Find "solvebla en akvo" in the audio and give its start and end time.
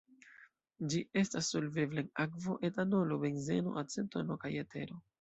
1.55-2.57